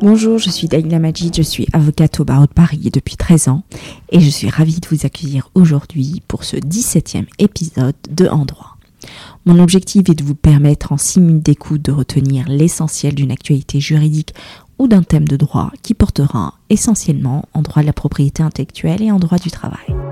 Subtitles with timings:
[0.00, 3.64] Bonjour, je suis Daïla Majid, je suis avocate au barreau de Paris depuis 13 ans
[4.10, 8.76] et je suis ravie de vous accueillir aujourd'hui pour ce 17e épisode de En droit.
[9.44, 13.80] Mon objectif est de vous permettre en 6 minutes d'écoute de retenir l'essentiel d'une actualité
[13.80, 14.34] juridique
[14.78, 19.10] ou d'un thème de droit qui portera essentiellement en droit de la propriété intellectuelle et
[19.10, 20.07] en droit du travail.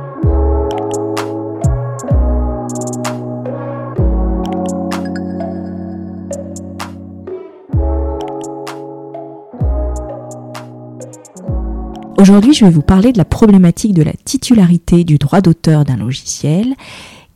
[12.29, 15.97] Aujourd'hui, je vais vous parler de la problématique de la titularité du droit d'auteur d'un
[15.97, 16.75] logiciel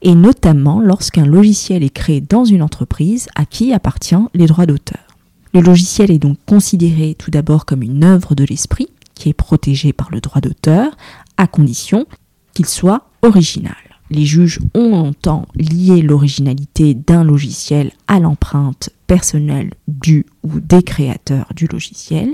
[0.02, 4.98] et notamment lorsqu'un logiciel est créé dans une entreprise à qui appartient les droits d'auteur.
[5.54, 9.92] Le logiciel est donc considéré tout d'abord comme une œuvre de l'esprit qui est protégée
[9.92, 10.96] par le droit d'auteur
[11.36, 12.06] à condition
[12.52, 13.76] qu'il soit original.
[14.10, 21.48] Les juges ont longtemps lié l'originalité d'un logiciel à l'empreinte personnelle du ou des créateurs
[21.56, 22.28] du logiciel,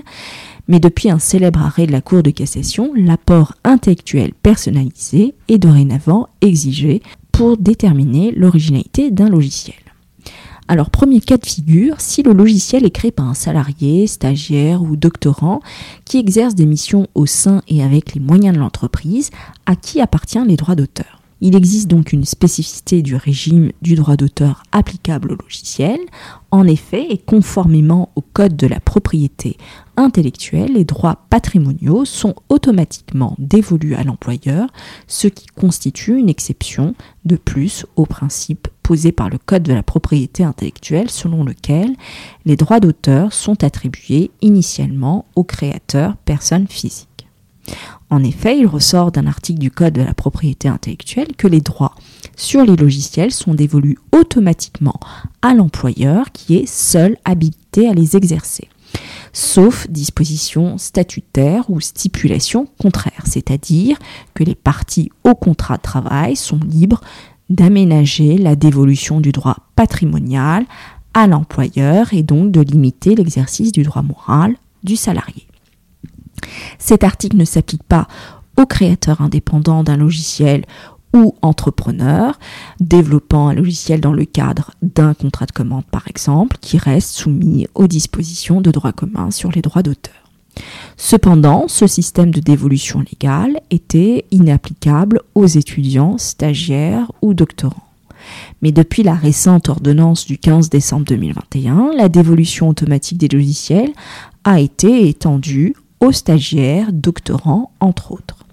[0.69, 6.29] mais depuis un célèbre arrêt de la Cour de cassation, l'apport intellectuel personnalisé est dorénavant
[6.43, 7.01] exigé
[7.33, 9.79] pour déterminer l'originalité d'un logiciel.
[10.69, 14.97] Alors, premier cas de figure, si le logiciel est créé par un salarié, stagiaire ou
[14.97, 15.61] doctorant
[16.05, 19.31] qui exerce des missions au sein et avec les moyens de l'entreprise,
[19.65, 21.16] à qui appartient les droits d'auteur?
[21.43, 25.99] Il existe donc une spécificité du régime du droit d'auteur applicable au logiciel.
[26.51, 29.59] En effet, et conformément au Code de la propriété
[29.99, 34.69] intellectuelle, les droits patrimoniaux sont automatiquement dévolus à l'employeur,
[35.09, 36.95] ce qui constitue une exception
[37.27, 41.97] de plus au principe posé par le Code de la propriété intellectuelle selon lequel
[42.47, 47.16] les droits d'auteur sont attribués initialement aux créateurs personnes physiques.
[48.11, 51.95] En effet, il ressort d'un article du Code de la propriété intellectuelle que les droits
[52.37, 55.01] sur les logiciels sont dévolus automatiquement
[55.43, 58.69] à l'employeur qui est seul habilité à les exercer,
[59.33, 63.99] sauf dispositions statutaires ou stipulations contraires, c'est-à-dire
[64.35, 67.01] que les parties au contrat de travail sont libres
[67.49, 70.65] d'aménager la dévolution du droit patrimonial
[71.15, 74.55] à l'employeur et donc de limiter l'exercice du droit moral
[74.85, 75.47] du salarié.
[76.79, 78.09] Cet article ne s'applique pas
[78.57, 80.65] aux créateurs indépendants d'un logiciel
[81.15, 82.39] ou entrepreneurs
[82.81, 87.67] développant un logiciel dans le cadre d'un contrat de commande par exemple, qui reste soumis
[87.75, 90.15] aux dispositions de droit commun sur les droits d'auteur.
[90.97, 97.83] Cependant, ce système de dévolution légale était inapplicable aux étudiants, stagiaires ou doctorants.
[98.63, 103.93] Mais depuis la récente ordonnance du 15 décembre 2021, la dévolution automatique des logiciels
[104.45, 108.47] a été étendue aux stagiaires, doctorants, entre autres.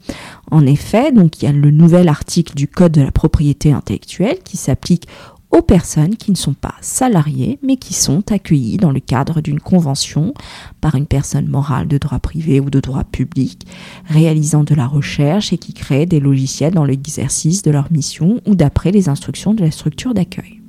[0.51, 4.39] En effet, donc il y a le nouvel article du Code de la propriété intellectuelle
[4.43, 5.07] qui s'applique
[5.53, 9.59] aux personnes qui ne sont pas salariées mais qui sont accueillies dans le cadre d'une
[9.59, 10.33] convention
[10.81, 13.67] par une personne morale de droit privé ou de droit public
[14.07, 18.55] réalisant de la recherche et qui créent des logiciels dans l'exercice de leur mission ou
[18.55, 20.59] d'après les instructions de la structure d'accueil.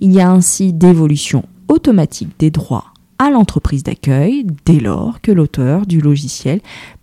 [0.00, 5.86] Il y a ainsi d'évolution automatique des droits à l'entreprise d'accueil dès lors que l'auteur
[5.86, 6.60] du logiciel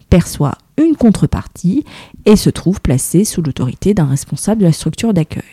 [0.09, 1.85] perçoit une contrepartie
[2.25, 5.43] et se trouve placé sous l'autorité d'un responsable de la structure d'accueil.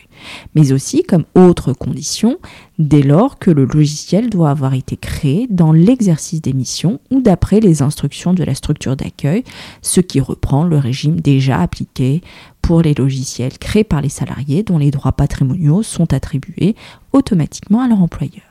[0.53, 2.37] Mais aussi comme autre condition,
[2.77, 7.59] dès lors que le logiciel doit avoir été créé dans l'exercice des missions ou d'après
[7.59, 9.43] les instructions de la structure d'accueil,
[9.81, 12.21] ce qui reprend le régime déjà appliqué
[12.61, 16.75] pour les logiciels créés par les salariés dont les droits patrimoniaux sont attribués
[17.13, 18.50] automatiquement à leur employeur.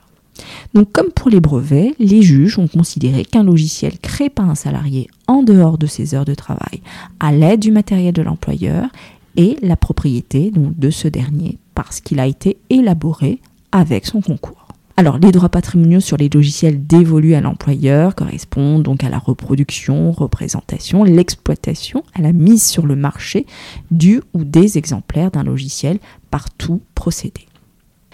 [0.75, 5.09] Donc comme pour les brevets, les juges ont considéré qu'un logiciel créé par un salarié
[5.27, 6.83] en dehors de ses heures de travail,
[7.19, 8.89] à l'aide du matériel de l'employeur,
[9.37, 13.41] est la propriété donc, de ce dernier parce qu'il a été élaboré
[13.73, 14.67] avec son concours.
[14.97, 20.13] Alors, les droits patrimoniaux sur les logiciels dévolus à l'employeur correspondent donc à la reproduction,
[20.13, 23.47] représentation, l'exploitation, à la mise sur le marché
[23.91, 26.01] du ou des exemplaires d'un logiciel
[26.31, 27.47] par tout procédé.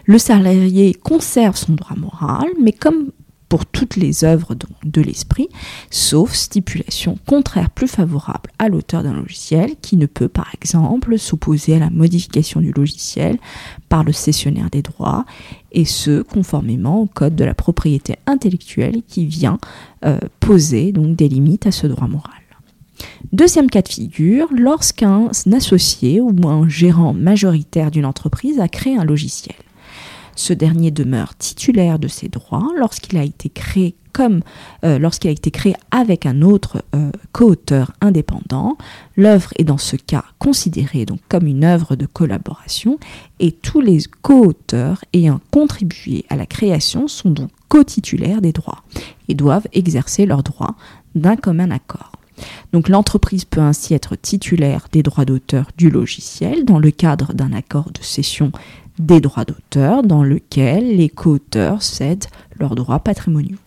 [0.06, 3.10] Le salarié conserve son droit moral, mais comme
[3.48, 5.48] pour toutes les œuvres de l'esprit,
[5.90, 11.76] sauf stipulation contraire plus favorable à l'auteur d'un logiciel qui ne peut par exemple s'opposer
[11.76, 13.38] à la modification du logiciel
[13.88, 15.24] par le cessionnaire des droits,
[15.72, 19.58] et ce conformément au code de la propriété intellectuelle qui vient
[20.04, 22.32] euh, poser donc des limites à ce droit moral.
[23.32, 29.04] Deuxième cas de figure, lorsqu'un associé ou un gérant majoritaire d'une entreprise a créé un
[29.04, 29.56] logiciel.
[30.36, 34.40] Ce dernier demeure titulaire de ses droits lorsqu'il a été créé comme
[34.84, 38.78] euh, lorsqu'il a été créé avec un autre euh, co-auteur indépendant,
[39.16, 42.98] l'œuvre est dans ce cas considérée donc comme une œuvre de collaboration
[43.40, 48.84] et tous les co-auteurs ayant contribué à la création sont donc co-titulaires des droits
[49.28, 50.76] et doivent exercer leurs droits
[51.14, 52.15] d'un commun accord.
[52.72, 57.52] Donc l'entreprise peut ainsi être titulaire des droits d'auteur du logiciel dans le cadre d'un
[57.52, 58.52] accord de cession
[58.98, 62.26] des droits d'auteur dans lequel les co-auteurs cèdent
[62.58, 63.58] leurs droits patrimoniaux.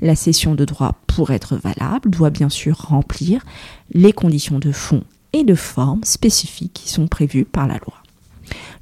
[0.00, 3.44] La cession de droits pour être valable doit bien sûr remplir
[3.92, 5.02] les conditions de fond
[5.32, 7.94] et de forme spécifiques qui sont prévues par la loi.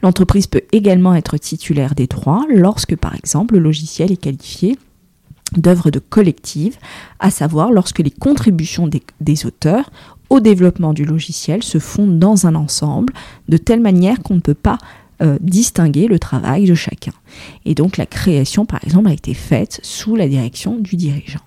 [0.02, 4.76] L'entreprise peut également être titulaire des droits lorsque par exemple le logiciel est qualifié
[5.56, 6.76] d'œuvre de collective,
[7.18, 9.90] à savoir lorsque les contributions des, auteurs
[10.30, 13.12] au développement du logiciel se font dans un ensemble,
[13.48, 14.78] de telle manière qu'on ne peut pas
[15.22, 17.12] euh, distinguer le travail de chacun.
[17.64, 21.40] Et donc la création, par exemple, a été faite sous la direction du dirigeant.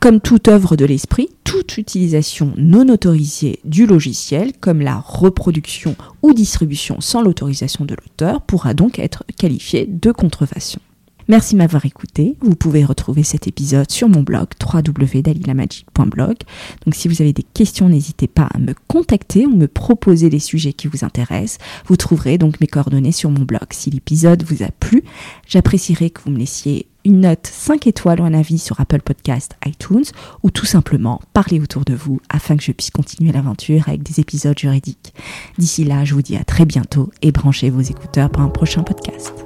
[0.00, 6.32] Comme toute œuvre de l'esprit, toute utilisation non autorisée du logiciel, comme la reproduction ou
[6.34, 10.80] distribution sans l'autorisation de l'auteur, pourra donc être qualifiée de contrefaçon.
[11.28, 12.36] Merci de m'avoir écouté.
[12.40, 16.36] Vous pouvez retrouver cet épisode sur mon blog www.dalilamagic.blog.
[16.84, 20.38] Donc si vous avez des questions, n'hésitez pas à me contacter ou me proposer des
[20.38, 21.58] sujets qui vous intéressent.
[21.86, 23.66] Vous trouverez donc mes coordonnées sur mon blog.
[23.70, 25.02] Si l'épisode vous a plu,
[25.48, 29.56] j'apprécierais que vous me laissiez une note 5 étoiles ou un avis sur Apple Podcast,
[29.64, 30.04] iTunes
[30.42, 34.20] ou tout simplement parler autour de vous afin que je puisse continuer l'aventure avec des
[34.20, 35.14] épisodes juridiques.
[35.56, 38.82] D'ici là, je vous dis à très bientôt et branchez vos écouteurs pour un prochain
[38.82, 39.45] podcast.